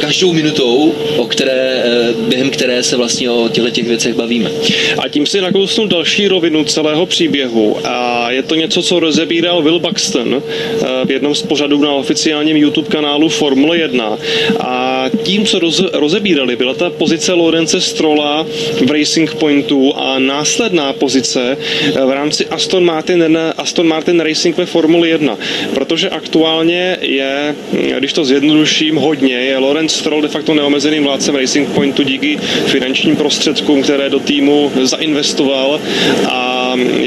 každou 0.00 0.32
minutou, 0.32 0.94
o 1.16 1.24
které, 1.24 1.82
eh, 1.84 2.12
během 2.28 2.50
které 2.50 2.82
se 2.82 2.96
vlastně 2.96 3.30
o 3.30 3.48
těchto 3.48 3.70
těch 3.70 3.88
věcech 3.88 4.14
bavíme. 4.14 4.50
A 4.98 5.08
tím 5.08 5.26
si 5.26 5.40
nakousnu 5.40 5.86
další 5.86 6.28
rovinu 6.28 6.64
celého 6.64 7.06
příběhu. 7.06 7.76
A 7.84 8.30
je 8.30 8.42
to 8.42 8.54
něco, 8.54 8.82
co 8.82 9.00
rozebíral 9.00 9.62
Will 9.62 9.78
Buxton 9.78 10.42
eh, 10.42 10.86
v 11.04 11.10
jednom 11.10 11.34
z 11.34 11.42
pořadů 11.42 11.82
na 11.82 11.92
oficiálním 11.92 12.56
YouTube 12.56 12.88
kanálu 12.88 13.28
Formule 13.28 13.78
1. 13.78 14.18
A 14.60 15.04
tím, 15.22 15.46
co 15.46 15.58
roz, 15.58 15.82
rozebírali, 15.92 16.56
byla 16.56 16.74
ta 16.74 16.90
pozice 16.90 17.32
Lorence 17.32 17.80
Strolla 17.80 18.46
v 18.86 18.90
Racing 18.90 19.34
Pointu 19.34 19.92
a 19.96 20.18
následná 20.18 20.92
pozice 20.92 21.56
eh, 21.56 22.04
v 22.04 22.10
rámci 22.10 22.46
Aston 22.46 22.84
Martin, 22.84 23.38
Aston 23.56 23.88
Martin 23.88 24.20
Racing 24.20 24.56
ve 24.56 24.66
Formule 24.66 25.08
1. 25.08 25.38
Protože 25.74 26.10
aktuálně 26.10 26.96
je, 27.00 27.54
když 27.98 28.12
to 28.12 28.24
zjednoduším 28.24 28.96
hodně, 28.96 29.34
je 29.34 29.58
Lorenz 29.58 29.89
Stroll 29.90 30.22
de 30.22 30.28
facto 30.28 30.54
neomezeným 30.54 31.04
vládcem 31.04 31.34
Racing 31.34 31.68
Pointu 31.68 32.02
díky 32.02 32.38
finančním 32.66 33.16
prostředkům, 33.16 33.82
které 33.82 34.10
do 34.10 34.20
týmu 34.20 34.72
zainvestoval. 34.82 35.80
A 36.28 36.59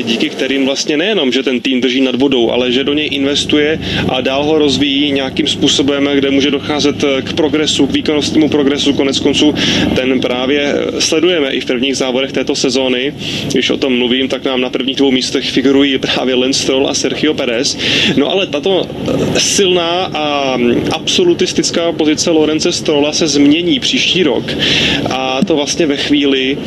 díky 0.04 0.30
kterým 0.30 0.66
vlastně 0.66 0.98
nejenom, 0.98 1.32
že 1.32 1.44
ten 1.44 1.60
tým 1.60 1.82
drží 1.82 2.02
nad 2.02 2.16
vodou, 2.16 2.52
ale 2.52 2.72
že 2.72 2.84
do 2.84 2.94
něj 2.94 3.10
investuje 3.12 3.80
a 4.10 4.22
dál 4.22 4.44
ho 4.44 4.58
rozvíjí 4.58 5.12
nějakým 5.12 5.48
způsobem, 5.48 6.10
kde 6.14 6.32
může 6.32 6.52
docházet 6.52 7.04
k 7.24 7.34
progresu, 7.34 7.88
k 7.88 7.92
výkonnostnímu 7.92 8.50
progresu. 8.50 8.94
Konec 8.94 9.20
konců 9.20 9.54
ten 9.96 10.20
právě 10.20 10.76
sledujeme 11.00 11.50
i 11.50 11.60
v 11.60 11.66
prvních 11.66 11.98
závodech 11.98 12.32
této 12.32 12.56
sezóny. 12.56 13.14
Když 13.52 13.70
o 13.70 13.78
tom 13.78 13.98
mluvím, 13.98 14.28
tak 14.28 14.46
nám 14.46 14.62
na 14.62 14.70
prvních 14.70 14.96
dvou 14.98 15.12
místech 15.12 15.52
figurují 15.52 15.98
právě 15.98 16.36
Lance 16.36 16.64
Stroll 16.64 16.90
a 16.90 16.94
Sergio 16.94 17.34
Perez. 17.34 17.78
No 18.18 18.30
ale 18.30 18.48
tato 18.48 18.88
silná 19.38 20.12
a 20.14 20.58
absolutistická 20.92 21.92
pozice 21.92 22.32
Lorence 22.32 22.72
Strolla 22.72 23.14
se 23.14 23.28
změní 23.28 23.80
příští 23.80 24.24
rok. 24.24 24.58
A 25.10 25.40
to 25.48 25.56
vlastně 25.56 25.86
ve 25.86 25.98
chvíli, 25.98 26.58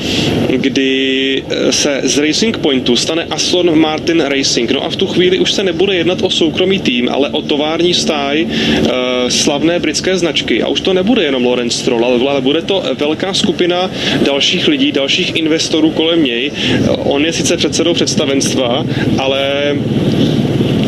kdy 0.56 1.42
se 1.70 2.00
z 2.04 2.18
Racing 2.18 2.58
Pointu 2.86 3.02
stane 3.02 3.24
Aston 3.30 3.78
Martin 3.78 4.20
Racing. 4.20 4.70
No 4.70 4.84
a 4.84 4.88
v 4.88 4.96
tu 4.96 5.06
chvíli 5.06 5.38
už 5.38 5.52
se 5.52 5.64
nebude 5.64 5.94
jednat 5.94 6.22
o 6.22 6.30
soukromý 6.30 6.78
tým, 6.78 7.08
ale 7.08 7.30
o 7.30 7.42
tovární 7.42 7.94
stáj 7.94 8.46
uh, 8.46 8.90
slavné 9.28 9.78
britské 9.78 10.18
značky. 10.18 10.62
A 10.62 10.68
už 10.68 10.80
to 10.80 10.94
nebude 10.94 11.22
jenom 11.22 11.46
Lawrence 11.46 11.78
Stroll, 11.78 12.04
ale 12.04 12.40
bude 12.40 12.62
to 12.62 12.82
velká 12.94 13.34
skupina 13.34 13.90
dalších 14.22 14.68
lidí, 14.68 14.92
dalších 14.92 15.36
investorů 15.36 15.90
kolem 15.90 16.24
něj. 16.24 16.50
On 16.98 17.24
je 17.24 17.32
sice 17.32 17.56
předsedou 17.56 17.94
představenstva, 17.94 18.86
ale 19.18 19.74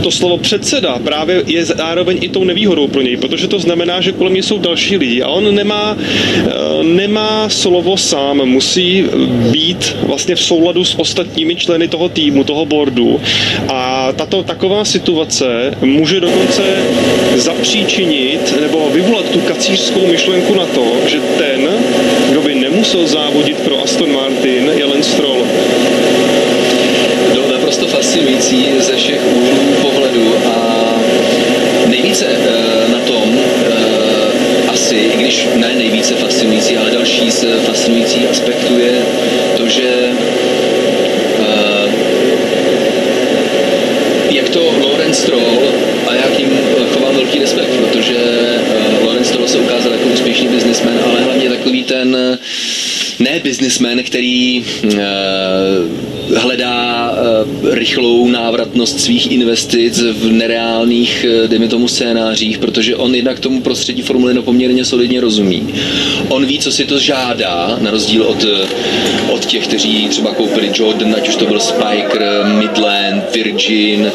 to 0.09 0.13
slovo 0.13 0.39
předseda 0.39 0.99
právě 1.05 1.43
je 1.47 1.65
zároveň 1.65 2.19
i 2.21 2.29
tou 2.29 2.45
nevýhodou 2.45 2.89
pro 2.89 3.03
něj, 3.03 3.17
protože 3.17 3.49
to 3.49 3.59
znamená, 3.59 4.01
že 4.01 4.13
kolem 4.13 4.33
něj 4.35 4.43
jsou 4.43 4.59
další 4.59 4.97
lidi 4.97 5.23
a 5.23 5.29
on 5.29 5.55
nemá, 5.55 5.97
eh, 6.01 6.53
nemá 6.83 7.49
slovo 7.49 7.97
sám, 7.97 8.41
musí 8.45 9.05
být 9.53 9.97
vlastně 10.03 10.35
v 10.35 10.41
souladu 10.41 10.85
s 10.85 10.99
ostatními 10.99 11.57
členy 11.57 11.89
toho 11.89 12.09
týmu, 12.09 12.45
toho 12.45 12.65
boardu. 12.67 13.21
A 13.69 14.13
tato 14.17 14.43
taková 14.43 14.85
situace 14.85 15.77
může 15.81 16.21
dokonce 16.21 16.63
zapříčinit 17.37 18.61
nebo 18.61 18.89
vyvolat 18.91 19.29
tu 19.31 19.41
kacířskou 19.41 20.07
myšlenku 20.07 20.55
na 20.55 20.67
to, 20.67 20.85
že 21.07 21.21
ten, 21.21 21.69
kdo 22.31 22.41
by 22.41 22.55
nemusel 22.55 23.07
závodit 23.07 23.61
pro 23.61 23.85
Aston 23.85 24.13
Martin, 24.13 24.73
je 24.77 24.85
Lance 24.85 25.11
Stroll. 25.11 25.45
Naprosto 27.69 27.97
fascinující 27.97 28.67
ze 28.79 28.97
všech 28.97 29.21
úhlů 29.27 29.75
pohledu 30.19 30.37
a 30.47 30.95
nejvíce 31.87 32.27
uh, 32.27 32.93
na 32.93 32.99
tom 32.99 33.39
uh, 33.39 34.73
asi, 34.73 34.95
i 34.95 35.17
když 35.17 35.49
ne 35.55 35.75
nejvíce 35.75 36.15
fascinující, 36.15 36.77
ale 36.77 36.91
další 36.91 37.31
z 37.31 37.45
fascinujících 37.67 38.31
aspektů 38.31 38.79
je 38.79 39.03
to, 39.57 39.69
že 39.69 40.09
uh, 41.39 41.93
jak 44.31 44.49
to 44.49 44.75
Lorenz 44.81 45.19
Stroll 45.19 45.59
a 46.09 46.15
jak 46.15 46.39
jim 46.39 46.59
chovám 46.93 47.15
velký 47.15 47.39
respekt, 47.39 47.71
protože 47.71 48.17
Lorenz 49.05 49.29
Stroll 49.29 49.49
se 49.49 49.59
ukázal 49.59 49.93
jako 49.93 50.09
úspěšný 50.09 50.49
biznismen, 50.49 51.01
ale 51.05 51.23
hlavně 51.23 51.49
takový 51.49 51.85
ten 51.85 52.39
ne 53.39 53.43
biznismen, 53.45 54.03
který 54.03 54.65
uh, 54.85 54.93
hledá 56.37 57.11
uh, 57.11 57.75
rychlou 57.75 58.29
návratnost 58.29 59.01
svých 59.01 59.31
investic 59.31 60.01
v 60.01 60.33
nereálných, 60.33 61.27
uh, 61.29 61.49
dejme 61.49 61.69
tomu, 61.69 61.89
scénářích, 61.89 62.59
protože 62.59 62.97
on 62.97 63.15
jednak 63.15 63.41
tomu 63.41 63.61
prostředí 63.61 64.03
Formule 64.03 64.31
1 64.31 64.43
poměrně 64.43 64.85
solidně 64.85 65.21
rozumí. 65.21 65.69
On 66.29 66.47
ví, 66.47 66.59
co 66.59 66.73
si 66.73 66.85
to 66.85 66.99
žádá, 66.99 67.79
na 67.81 67.91
rozdíl 67.91 68.23
od, 68.23 68.45
od 69.31 69.45
těch, 69.45 69.67
kteří 69.67 70.09
třeba 70.09 70.35
koupili 70.35 70.71
Jordan, 70.75 71.15
ať 71.15 71.29
už 71.29 71.37
to 71.37 71.47
byl 71.47 71.61
Spiker, 71.61 72.45
Midland, 72.45 73.25
Virgin, 73.35 74.13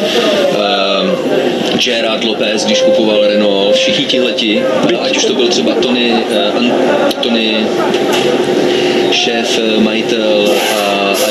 uh, 0.49 1.77
Gerard 1.77 2.23
Lopez, 2.23 2.65
když 2.65 2.81
kupoval 2.81 3.27
Renault, 3.27 3.75
všichni 3.75 4.05
tihleti, 4.05 4.61
ať 4.99 5.17
už 5.17 5.25
to 5.25 5.33
byl 5.33 5.47
třeba 5.47 5.73
Tony, 5.73 6.13
uh, 6.57 6.71
Tony 7.21 7.57
šéf, 9.13 9.59
majitel 9.83 10.49
a 10.49 11.13
aerolinek 11.13 11.22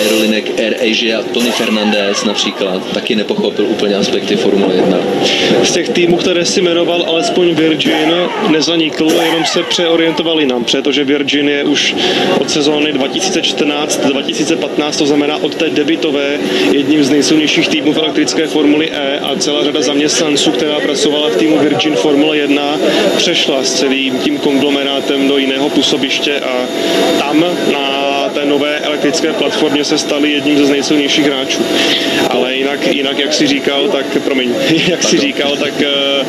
Air 0.62 0.76
Asia 0.90 1.22
Tony 1.22 1.50
Fernandez 1.50 2.24
například 2.24 2.92
taky 2.92 3.14
nepochopil 3.14 3.66
úplně 3.66 3.96
aspekty 3.96 4.36
Formule 4.36 4.74
1. 4.74 4.98
Z 5.62 5.72
těch 5.72 5.88
týmů, 5.88 6.16
které 6.16 6.44
si 6.44 6.62
jmenoval, 6.62 7.04
alespoň 7.08 7.54
Virgin 7.54 8.12
nezanikl, 8.48 9.08
jenom 9.24 9.44
se 9.44 9.62
přeorientoval 9.62 10.40
jinam, 10.40 10.64
protože 10.64 11.04
Virgin 11.04 11.48
je 11.48 11.64
už 11.64 11.94
od 12.40 12.50
sezóny 12.50 12.92
2014-2015, 12.92 14.98
to 14.98 15.06
znamená 15.06 15.36
od 15.36 15.54
té 15.54 15.70
debitové, 15.70 16.38
jedním 16.72 17.04
z 17.04 17.10
nejsilnějších 17.10 17.68
týmů 17.68 17.92
v 17.92 17.98
elektrické 17.98 18.46
Formuli 18.46 18.90
E 18.92 19.20
a 19.20 19.36
celá 19.36 19.64
řada 19.64 19.82
zaměstnanců, 19.82 20.52
která 20.52 20.80
pracovala 20.80 21.28
v 21.28 21.36
týmu 21.36 21.58
Virgin 21.58 21.94
Formule 21.94 22.38
1, 22.38 22.78
přešla 23.16 23.64
s 23.64 23.74
celým 23.74 24.18
tím 24.18 24.38
konglomerátem 24.38 25.28
do 25.28 25.38
jiného 25.38 25.70
působiště 25.70 26.40
a 26.40 26.66
tam 27.18 27.44
na 27.72 27.81
té 28.42 28.48
nové 28.48 28.78
elektrické 28.78 29.32
platformě 29.32 29.84
se 29.84 29.98
stali 29.98 30.32
jedním 30.32 30.66
ze 30.66 30.72
nejsilnějších 30.72 31.26
hráčů. 31.26 31.62
Ale 32.30 32.54
jinak, 32.54 32.86
jinak 32.86 33.18
jak 33.18 33.34
si 33.34 33.46
říkal, 33.46 33.88
tak, 33.88 34.06
promiň, 34.24 34.54
jak 34.88 35.02
si 35.02 35.18
říkal, 35.18 35.56
tak 35.56 35.72
eh, 35.82 36.26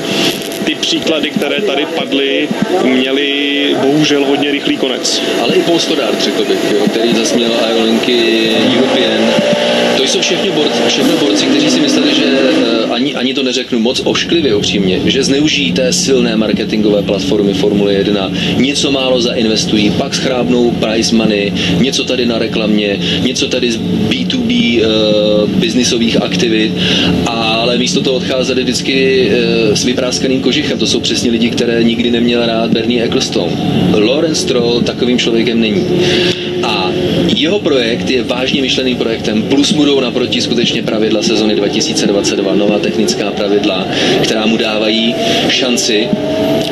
ty 0.64 0.76
příklady, 0.76 1.32
které 1.32 1.62
tady 1.62 1.86
padly, 1.86 2.50
měly 2.84 3.76
bohužel 3.82 4.26
hodně 4.26 4.52
rychlý 4.52 4.78
konec. 4.78 5.22
Ale 5.42 5.56
i 5.56 5.62
Polstodart, 5.62 6.22
řekl 6.22 6.46
bych, 6.46 6.72
jo, 6.72 6.86
který 6.90 7.14
zasměl 7.14 7.52
aerolinky 7.66 8.50
European. 8.78 9.34
To 9.98 10.04
jsou 10.04 10.22
všechny 10.22 10.52
borci, 10.52 10.82
všechno 10.88 11.18
borci, 11.18 11.46
kteří 11.46 11.72
si 11.72 11.80
mysleli, 11.80 12.16
že 12.16 12.24
uh, 12.24 12.73
ani, 13.16 13.34
to 13.34 13.44
neřeknu 13.44 13.80
moc 13.80 14.02
ošklivě 14.06 14.56
upřímně, 14.56 15.02
že 15.06 15.24
zneužijí 15.24 15.72
té 15.72 15.94
silné 15.94 16.38
marketingové 16.38 17.02
platformy 17.02 17.54
Formule 17.54 17.94
1, 17.94 18.32
něco 18.58 18.92
málo 18.92 19.22
zainvestují, 19.22 19.92
pak 19.92 20.16
schrábnou 20.16 20.72
price 20.72 21.16
money, 21.16 21.54
něco 21.80 22.04
tady 22.04 22.26
na 22.26 22.40
reklamě, 22.40 23.00
něco 23.22 23.48
tady 23.48 23.72
z 23.72 23.80
B2B 24.10 24.82
uh, 24.82 24.84
eh, 24.84 25.48
biznisových 25.60 26.22
aktivit, 26.22 26.72
ale 27.26 27.78
místo 27.78 28.02
toho 28.02 28.16
odcházeli 28.16 28.64
vždycky 28.64 29.28
uh, 29.28 29.76
s 29.76 29.84
vypráskaným 29.84 30.42
kožichem. 30.42 30.80
To 30.80 30.88
jsou 30.88 31.00
přesně 31.00 31.32
lidi, 31.32 31.50
které 31.50 31.84
nikdy 31.84 32.12
neměl 32.12 32.46
rád 32.46 32.72
Bernie 32.72 33.04
Ecclestone. 33.04 33.52
Lawrence 33.94 34.42
Stroll 34.42 34.82
takovým 34.82 35.20
člověkem 35.20 35.62
není. 35.62 35.84
A 36.64 36.92
jeho 37.36 37.60
projekt 37.60 38.10
je 38.10 38.24
vážně 38.24 38.62
myšleným 38.62 38.98
projektem, 38.98 39.42
plus 39.44 39.72
budou 39.72 40.00
naproti 40.00 40.42
skutečně 40.42 40.84
pravidla 40.84 41.24
sezony 41.24 41.56
2022, 41.56 42.56
nová 42.56 42.80
technická 42.80 43.03
technická 43.04 43.32
pravidla, 43.32 43.88
která 44.24 44.46
mu 44.46 44.58
dávají 44.58 45.16
šanci. 45.50 46.08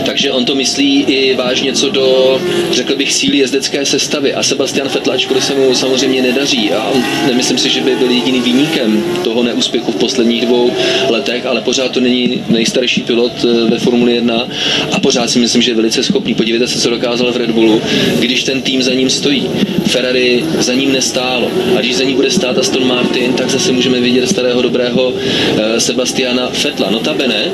Takže 0.06 0.32
on 0.32 0.46
to 0.46 0.56
myslí 0.56 1.04
i 1.04 1.36
vážně 1.36 1.74
co 1.74 1.90
do, 1.90 2.42
řekl 2.72 2.96
bych, 2.96 3.14
síly 3.14 3.38
jezdecké 3.38 3.86
sestavy. 3.86 4.34
A 4.34 4.44
Sebastian 4.44 4.88
Vettel, 4.88 5.14
ačkoliv 5.14 5.44
se 5.44 5.54
mu 5.54 5.76
samozřejmě 5.76 6.22
nedaří, 6.22 6.72
a 6.72 6.92
nemyslím 7.28 7.58
si, 7.58 7.70
že 7.70 7.82
by 7.82 7.96
byl 7.96 8.12
jediný 8.12 8.42
výnikem 8.42 9.04
toho 9.24 9.44
neúspěchu 9.44 9.92
v 9.92 9.96
posledních 9.96 10.46
dvou 10.46 10.72
letech, 11.10 11.46
ale 11.46 11.62
pořád 11.62 11.92
to 11.92 12.00
není 12.00 12.44
nejstarší 12.50 13.02
pilot 13.02 13.32
eh, 13.44 13.70
ve 13.70 13.80
Formuli 13.80 14.14
1 14.14 14.48
a 14.92 15.00
pořád 15.00 15.30
si 15.30 15.40
myslím, 15.40 15.62
že 15.62 15.72
je 15.72 15.76
velice 15.76 16.04
schopný. 16.04 16.34
Podívejte 16.34 16.68
se, 16.68 16.80
co 16.80 16.90
dokázal 16.90 17.32
v 17.32 17.38
Red 17.38 17.52
Bullu, 17.52 17.82
když 18.20 18.44
ten 18.44 18.62
tým 18.62 18.84
za 18.84 18.94
ním 18.94 19.10
stojí. 19.10 19.50
Ferrari 19.86 20.44
za 20.60 20.74
ním 20.74 20.92
nestálo. 20.92 21.52
A 21.78 21.80
když 21.80 21.96
za 21.96 22.04
ní 22.04 22.16
bude 22.16 22.32
stát 22.32 22.58
Aston 22.58 22.88
Martin, 22.88 23.34
tak 23.34 23.50
zase 23.50 23.72
můžeme 23.72 24.00
vidět 24.00 24.28
starého 24.28 24.62
dobrého 24.62 25.14
eh, 25.58 25.80
Sebastiana 26.22 26.50
Fetla. 26.50 26.90
Notabene, 26.92 27.52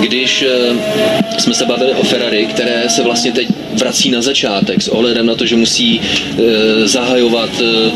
když 0.00 0.42
eh, 0.42 1.40
jsme 1.40 1.54
se 1.54 1.66
bavili 1.66 1.92
o 1.92 2.02
Ferrari, 2.04 2.46
které 2.46 2.84
se 2.88 3.02
vlastně 3.02 3.32
teď 3.32 3.48
vrací 3.74 4.10
na 4.10 4.22
začátek 4.22 4.82
s 4.82 4.88
ohledem 4.88 5.26
na 5.26 5.34
to, 5.34 5.46
že 5.46 5.56
musí 5.56 6.00
e, 6.00 6.88
zahajovat 6.88 7.50
e, 7.60 7.90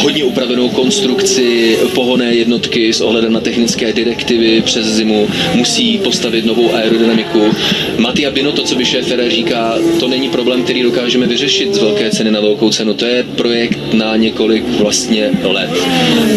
hodně 0.00 0.24
upravenou 0.24 0.68
konstrukci 0.68 1.78
pohonné 1.94 2.34
jednotky 2.34 2.92
s 2.92 3.00
ohledem 3.00 3.32
na 3.32 3.40
technické 3.40 3.92
direktivy 3.92 4.62
přes 4.62 4.86
zimu, 4.86 5.28
musí 5.54 5.98
postavit 5.98 6.44
novou 6.44 6.74
aerodynamiku. 6.74 7.50
Matia 7.98 8.30
Bino, 8.30 8.52
to, 8.52 8.62
co 8.62 8.74
by 8.74 8.84
šéf 8.84 9.12
říká, 9.28 9.78
to 10.00 10.08
není 10.08 10.28
problém, 10.28 10.62
který 10.62 10.82
dokážeme 10.82 11.26
vyřešit 11.26 11.74
z 11.74 11.78
velké 11.78 12.10
ceny 12.10 12.30
na 12.30 12.40
velkou 12.40 12.70
cenu. 12.70 12.94
To 12.94 13.04
je 13.06 13.22
projekt 13.22 13.78
na 13.92 14.16
několik 14.16 14.64
vlastně 14.68 15.30
let. 15.42 15.70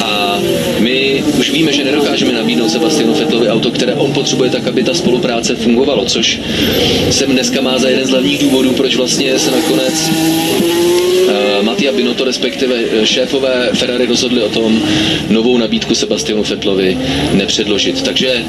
A 0.01 0.39
my 0.79 1.23
už 1.39 1.51
víme, 1.51 1.73
že 1.73 1.83
nedokážeme 1.83 2.33
nabídnout 2.33 2.69
Sebastianu 3.07 3.13
Fettlovi 3.13 3.49
auto, 3.49 3.71
které 3.71 3.93
on 3.93 4.13
potřebuje 4.13 4.49
tak, 4.49 4.67
aby 4.67 4.83
ta 4.83 4.93
spolupráce 4.93 5.55
fungovalo, 5.55 6.05
což 6.05 6.39
jsem 7.09 7.31
dneska 7.31 7.61
má 7.61 7.77
za 7.77 7.89
jeden 7.89 8.05
z 8.05 8.09
hlavních 8.09 8.39
důvodů, 8.39 8.71
proč 8.73 8.95
vlastně 8.95 9.39
se 9.39 9.51
nakonec 9.51 9.93
uh, 11.27 11.65
Mattia 11.65 11.91
Binotto, 11.91 12.23
respektive 12.23 12.75
eh, 12.75 13.05
šéfové 13.05 13.69
Ferrari 13.73 14.05
rozhodli 14.05 14.41
o 14.41 14.49
tom 14.49 14.81
novou 15.29 15.57
nabídku 15.57 15.95
Sebastianu 15.95 16.43
Fettlovi 16.43 16.97
nepředložit. 17.33 18.01
Takže, 18.01 18.43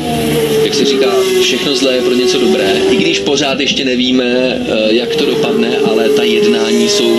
jak 0.64 0.74
se 0.74 0.84
říká, 0.84 1.12
všechno 1.42 1.76
zlé 1.76 1.94
je 1.94 2.02
pro 2.02 2.14
něco 2.14 2.40
dobré, 2.40 2.72
i 2.90 2.96
když 2.96 3.18
pořád 3.18 3.60
ještě 3.60 3.84
nevíme, 3.84 4.58
uh, 4.60 4.94
jak 4.94 5.16
to 5.16 5.26
dopadne, 5.26 5.76
ale 5.90 6.08
ta 6.08 6.22
jednání 6.22 6.88
jsou 6.88 7.16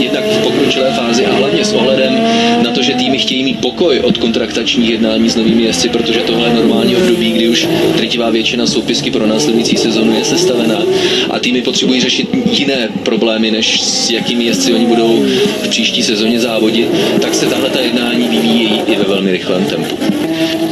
jednak 0.00 0.24
v 0.24 0.42
pokročilé 0.42 0.92
fázi 0.92 1.26
a 1.26 1.34
hlavně 1.34 1.64
s 1.64 1.72
ohledem 1.72 2.20
na 2.62 2.70
to, 2.70 2.82
že 2.82 2.92
týmy 2.92 3.18
chtějí 3.18 3.42
mít 3.44 3.60
pokoj 3.60 4.00
od 4.00 4.18
kontraktačních 4.18 4.90
jednání 4.90 5.30
s 5.30 5.36
novými 5.36 5.62
jezdci, 5.62 5.88
protože 5.88 6.20
tohle 6.20 6.48
je 6.48 6.54
normální 6.54 6.77
období, 6.86 7.32
kdy 7.32 7.48
už 7.48 7.68
drtivá 7.96 8.30
většina 8.30 8.66
soupisky 8.66 9.10
pro 9.10 9.26
následující 9.26 9.76
sezonu 9.76 10.14
je 10.18 10.24
sestavena 10.24 10.82
a 11.30 11.38
týmy 11.38 11.62
potřebují 11.62 12.00
řešit 12.00 12.28
jiné 12.52 12.88
problémy, 13.02 13.50
než 13.50 13.80
s 13.80 14.10
jakými 14.10 14.44
jezdci 14.44 14.74
oni 14.74 14.86
budou 14.86 15.24
v 15.62 15.68
příští 15.68 16.02
sezóně 16.02 16.40
závodit, 16.40 16.88
tak 17.20 17.34
se 17.34 17.46
tahle 17.46 17.70
ta 17.70 17.80
jednání 17.80 18.28
vyvíjí 18.28 18.80
i 18.86 18.96
ve 18.96 19.04
velmi 19.04 19.32
rychlém 19.32 19.64
tempu. 19.64 19.98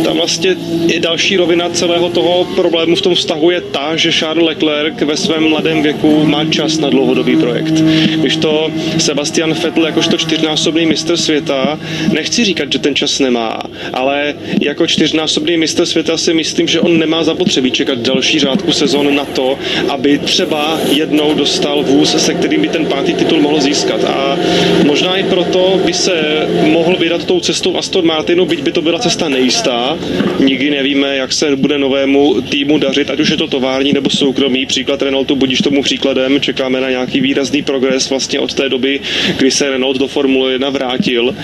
Tam 0.05 0.17
vlastně 0.17 0.57
i 0.89 1.01
další 1.01 1.37
rovina 1.37 1.69
celého 1.69 2.09
toho 2.09 2.45
problému 2.57 2.97
v 2.97 3.03
tom 3.03 3.15
vztahu 3.15 3.51
je 3.51 3.61
ta, 3.61 3.97
že 3.97 4.13
Charles 4.13 4.47
Leclerc 4.47 5.01
ve 5.01 5.17
svém 5.17 5.49
mladém 5.49 5.83
věku 5.83 6.25
má 6.25 6.45
čas 6.45 6.79
na 6.79 6.91
dlouhodobý 6.91 7.37
projekt. 7.37 7.73
Když 8.17 8.37
to 8.37 8.71
Sebastian 8.99 9.55
Vettel 9.55 9.87
jakožto 9.87 10.17
čtyřnásobný 10.17 10.87
mistr 10.87 11.17
světa, 11.17 11.79
nechci 12.13 12.45
říkat, 12.45 12.73
že 12.73 12.79
ten 12.79 12.95
čas 12.95 13.19
nemá, 13.19 13.59
ale 13.93 14.35
jako 14.61 14.87
čtyřnásobný 14.87 15.57
mistr 15.57 15.87
světa 15.87 15.96
si 16.17 16.35
myslím, 16.35 16.69
že 16.69 16.81
on 16.81 16.99
nemá 16.99 17.25
zapotřebí 17.25 17.71
čekat 17.71 17.99
další 17.99 18.39
řádku 18.39 18.73
sezon 18.73 19.15
na 19.15 19.25
to, 19.25 19.59
aby 19.89 20.19
třeba 20.19 20.81
jednou 20.93 21.35
dostal 21.35 21.83
vůz, 21.83 22.17
se 22.25 22.35
kterým 22.35 22.63
by 22.63 22.69
ten 22.69 22.87
pátý 22.87 23.15
titul 23.15 23.41
mohl 23.41 23.61
získat. 23.61 24.05
A 24.05 24.39
možná 24.85 25.17
i 25.17 25.25
proto 25.25 25.81
by 25.85 25.93
se 25.93 26.47
mohl 26.63 26.97
vydat 26.97 27.25
tou 27.25 27.41
cestou 27.41 27.77
Aston 27.77 28.07
Martinu, 28.07 28.47
byť 28.47 28.63
by 28.63 28.73
to 28.73 28.83
byla 28.83 28.99
cesta 28.99 29.29
nejistá. 29.29 29.99
Nikdy 30.41 30.71
nevíme, 30.71 31.17
jak 31.17 31.33
se 31.33 31.57
bude 31.57 31.79
novému 31.79 32.41
týmu 32.41 32.79
dařit, 32.79 33.11
ať 33.11 33.21
už 33.21 33.29
je 33.29 33.37
to 33.37 33.47
tovární 33.47 33.93
nebo 33.93 34.11
soukromý. 34.11 34.67
Příklad 34.67 35.03
Renaultu 35.03 35.37
budíš 35.37 35.59
tomu 35.59 35.83
příkladem. 35.83 36.41
Čekáme 36.41 36.81
na 36.81 36.91
nějaký 36.91 37.21
výrazný 37.21 37.63
progres 37.63 38.11
vlastně 38.11 38.41
od 38.41 38.55
té 38.55 38.69
doby, 38.69 39.01
kdy 39.39 39.51
se 39.51 39.71
Renault 39.71 39.99
do 39.99 40.09
Formule 40.09 40.53
1 40.53 40.71
vrátil. 40.71 41.25
Uh, 41.25 41.37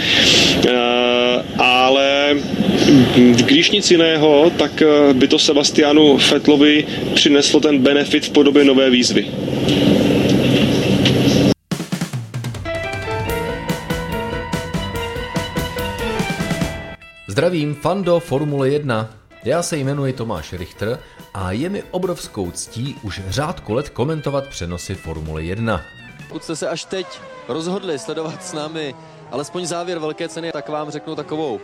ale 1.59 2.37
když 3.37 3.71
nic 3.71 3.91
jiného, 3.91 4.51
tak 4.59 4.83
eh, 4.83 5.15
by 5.15 5.29
to 5.29 5.39
Sebastianu 5.39 6.19
Fetlovi 6.19 6.87
přineslo 7.15 7.61
ten 7.61 7.79
benefit 7.79 8.27
v 8.27 8.31
podobě 8.31 8.65
nové 8.65 8.91
výzvy. 8.91 9.27
Zdravím, 17.29 17.75
fando 17.75 18.21
Formule 18.21 18.69
1. 18.69 19.11
Já 19.45 19.63
se 19.63 19.77
jmenuji 19.77 20.13
Tomáš 20.13 20.53
Richter 20.53 20.99
a 21.35 21.53
je 21.53 21.69
mi 21.69 21.83
obrovskou 21.91 22.51
ctí 22.51 22.97
už 23.03 23.23
řádku 23.29 23.75
let 23.75 23.89
komentovat 23.89 24.49
přenosy 24.49 24.95
Formule 24.95 25.43
1. 25.43 25.83
Pokud 26.29 26.45
jste 26.45 26.57
se 26.57 26.69
až 26.69 26.85
teď 26.85 27.07
rozhodli 27.49 27.99
sledovat 27.99 28.45
s 28.45 28.53
námi 28.53 28.95
alespoň 29.33 29.67
závěr 29.67 29.99
velké 29.99 30.29
ceny, 30.29 30.53
tak 30.53 30.69
vám 30.69 30.91
řeknu 30.91 31.17
takovou 31.17 31.61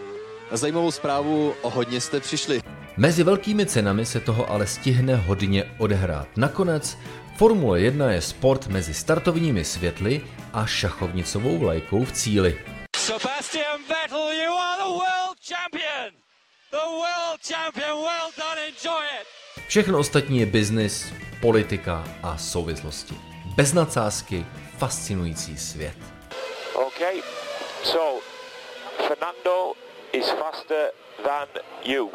zajímavou 0.53 0.91
zprávu, 0.91 1.55
o 1.63 1.71
hodně 1.71 2.01
jste 2.01 2.21
přišli. 2.21 2.61
Mezi 2.97 3.23
velkými 3.23 3.67
cenami 3.67 4.07
se 4.07 4.21
toho 4.21 4.51
ale 4.51 4.67
stihne 4.67 5.17
hodně 5.17 5.65
odehrát. 5.79 6.29
Nakonec 6.37 6.99
Formule 7.37 7.81
1 7.81 8.13
je 8.13 8.21
sport 8.21 8.67
mezi 8.67 8.95
startovními 8.95 9.65
světly 9.65 10.21
a 10.53 10.67
šachovnicovou 10.67 11.63
lajkou 11.63 12.05
v 12.05 12.13
cíli. 12.13 12.59
Sebastian 12.97 13.81
Vettel, 13.89 14.33
you 14.33 14.53
are 14.53 14.83
the 14.83 14.89
world 14.89 15.39
champion! 15.49 16.13
The 16.71 16.77
world 16.77 17.41
champion, 17.49 17.99
well 17.99 18.31
done, 18.37 18.61
enjoy 18.69 19.05
it! 19.21 19.27
Všechno 19.69 19.99
ostatní 19.99 20.39
je 20.39 20.47
biznis, 20.47 21.13
politika 21.41 22.05
a 22.23 22.37
souvislosti. 22.37 23.15
Bez 23.57 23.73
nadsázky 23.73 24.47
fascinující 24.79 25.57
svět. 25.57 25.97
Okay, 26.75 27.23
so 27.83 28.21
Fernando 29.09 29.73
is 30.12 30.31
faster 30.31 30.91
than 31.25 31.49
you. 31.85 32.11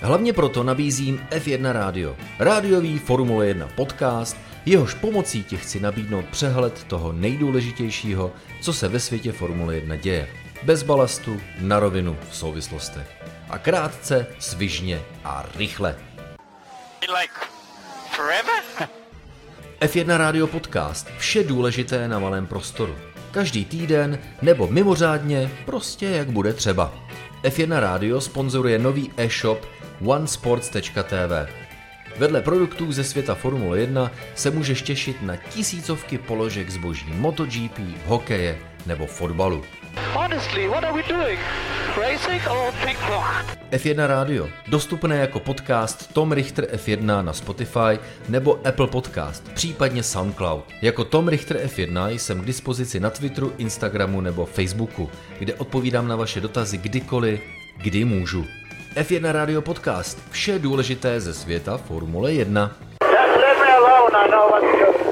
Hlavně 0.00 0.32
proto 0.32 0.62
nabízím 0.62 1.26
F1 1.30 1.72
Rádio, 1.72 2.16
rádiový 2.38 2.98
Formule 2.98 3.46
1 3.46 3.68
podcast, 3.76 4.36
jehož 4.66 4.94
pomocí 4.94 5.44
ti 5.44 5.56
chci 5.56 5.80
nabídnout 5.80 6.24
přehled 6.24 6.84
toho 6.84 7.12
nejdůležitějšího, 7.12 8.32
co 8.60 8.72
se 8.72 8.88
ve 8.88 9.00
světě 9.00 9.32
Formule 9.32 9.74
1 9.74 9.96
děje. 9.96 10.28
Bez 10.62 10.82
balastu, 10.82 11.40
na 11.60 11.80
rovinu, 11.80 12.18
v 12.30 12.36
souvislostech. 12.36 13.06
A 13.50 13.58
krátce, 13.58 14.26
svižně 14.38 15.02
a 15.24 15.44
rychle. 15.56 15.98
Like 17.00 17.34
forever? 18.10 18.88
F1 19.80 20.16
Radio 20.16 20.46
Podcast. 20.46 21.08
Vše 21.18 21.44
důležité 21.44 22.08
na 22.08 22.18
malém 22.18 22.46
prostoru. 22.46 22.96
Každý 23.34 23.64
týden 23.64 24.18
nebo 24.42 24.66
mimořádně, 24.66 25.50
prostě 25.66 26.06
jak 26.06 26.30
bude 26.30 26.52
třeba. 26.52 26.94
F1 27.42 27.80
Radio 27.80 28.20
sponzoruje 28.20 28.78
nový 28.78 29.10
e-shop 29.16 29.66
onesports.tv. 30.06 31.63
Vedle 32.18 32.42
produktů 32.42 32.92
ze 32.92 33.04
světa 33.04 33.34
Formule 33.34 33.80
1 33.80 34.10
se 34.34 34.50
můžeš 34.50 34.82
těšit 34.82 35.22
na 35.22 35.36
tisícovky 35.36 36.18
položek 36.18 36.70
zboží 36.70 37.12
MotoGP, 37.12 37.78
hokeje 38.06 38.58
nebo 38.86 39.06
fotbalu. 39.06 39.64
Honestly, 40.12 40.68
what 40.68 40.84
are 40.84 40.92
we 40.92 41.02
doing? 41.02 41.38
Racing 41.96 42.42
or 42.50 42.72
Pink 42.84 42.98
F1 43.70 44.06
Radio, 44.06 44.48
dostupné 44.68 45.16
jako 45.16 45.40
podcast 45.40 46.12
Tom 46.12 46.32
Richter 46.32 46.64
F1 46.64 47.24
na 47.24 47.32
Spotify 47.32 47.98
nebo 48.28 48.66
Apple 48.66 48.86
Podcast, 48.86 49.52
případně 49.52 50.02
SoundCloud. 50.02 50.64
Jako 50.82 51.04
Tom 51.04 51.28
Richter 51.28 51.56
F1 51.56 52.08
jsem 52.08 52.40
k 52.40 52.46
dispozici 52.46 53.00
na 53.00 53.10
Twitteru, 53.10 53.52
Instagramu 53.58 54.20
nebo 54.20 54.46
Facebooku, 54.46 55.10
kde 55.38 55.54
odpovídám 55.54 56.08
na 56.08 56.16
vaše 56.16 56.40
dotazy 56.40 56.78
kdykoliv, 56.78 57.40
kdy 57.76 58.04
můžu. 58.04 58.46
F1 58.96 59.32
Radio 59.32 59.62
Podcast. 59.62 60.18
Vše 60.30 60.58
důležité 60.58 61.20
ze 61.20 61.34
světa 61.34 61.76
Formule 61.76 62.32
1. 62.32 62.70
Just 63.02 63.36
leave 63.36 63.60
me 63.60 63.72
alone, 63.72 64.26
I 64.26 64.30
know 64.30 64.50
what 64.50 64.60
to. 64.62 65.03